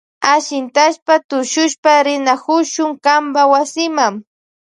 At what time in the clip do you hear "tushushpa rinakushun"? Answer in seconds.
1.29-2.91